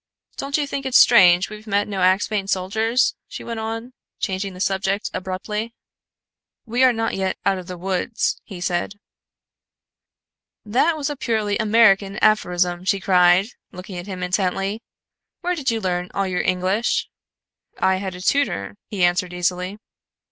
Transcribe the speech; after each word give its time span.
"Don't 0.35 0.57
you 0.57 0.65
think 0.65 0.87
it 0.87 0.95
strange 0.95 1.51
we've 1.51 1.67
met 1.67 1.87
no 1.87 2.01
Axphain 2.01 2.47
soldiers?" 2.49 3.13
she 3.27 3.43
went 3.43 3.59
on, 3.59 3.93
changing 4.19 4.55
the 4.55 4.59
subject 4.59 5.11
abruptly. 5.13 5.75
"We 6.65 6.83
are 6.83 6.91
not 6.91 7.13
yet 7.13 7.37
out 7.45 7.59
of 7.59 7.67
the 7.67 7.77
woods," 7.77 8.41
he 8.43 8.61
said. 8.61 8.95
"That 10.65 10.97
was 10.97 11.11
a 11.11 11.15
purely 11.15 11.55
American 11.59 12.17
aphorism," 12.17 12.83
she 12.83 12.99
cried, 12.99 13.49
looking 13.71 13.99
at 13.99 14.07
him 14.07 14.23
intently. 14.23 14.81
"Where 15.41 15.53
did 15.53 15.69
you 15.69 15.79
learn 15.79 16.09
all 16.15 16.25
your 16.25 16.41
English?" 16.41 17.07
"I 17.79 17.97
had 17.97 18.15
a 18.15 18.21
tutor," 18.21 18.77
he 18.87 19.03
answered 19.03 19.33
easily. 19.35 19.77